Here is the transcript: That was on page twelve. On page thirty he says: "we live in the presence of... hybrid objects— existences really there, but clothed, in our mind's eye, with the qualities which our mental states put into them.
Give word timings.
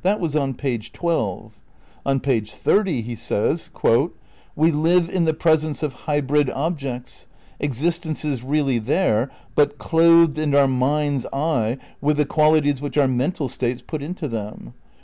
That 0.00 0.20
was 0.20 0.34
on 0.34 0.54
page 0.54 0.90
twelve. 0.94 1.60
On 2.06 2.18
page 2.18 2.54
thirty 2.54 3.02
he 3.02 3.14
says: 3.14 3.68
"we 4.56 4.70
live 4.70 5.10
in 5.10 5.26
the 5.26 5.34
presence 5.34 5.82
of... 5.82 5.92
hybrid 6.08 6.48
objects— 6.48 7.26
existences 7.60 8.42
really 8.42 8.78
there, 8.78 9.30
but 9.54 9.76
clothed, 9.76 10.38
in 10.38 10.54
our 10.54 10.66
mind's 10.66 11.26
eye, 11.30 11.76
with 12.00 12.16
the 12.16 12.24
qualities 12.24 12.80
which 12.80 12.96
our 12.96 13.06
mental 13.06 13.48
states 13.48 13.82
put 13.86 14.02
into 14.02 14.28
them. 14.28 14.72